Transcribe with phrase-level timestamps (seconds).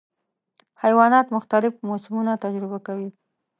[0.83, 3.09] حیوانات مختلف موسمونه تجربه کوي.